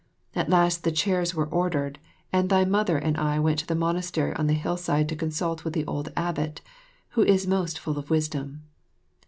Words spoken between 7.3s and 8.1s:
most full of